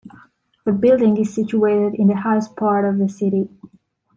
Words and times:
The 0.65 0.71
building 0.71 1.15
is 1.17 1.31
situated 1.31 1.93
in 1.93 2.07
the 2.07 2.15
highest 2.15 2.55
part 2.55 2.85
of 2.91 2.97
the 2.97 3.07
city. 3.07 3.51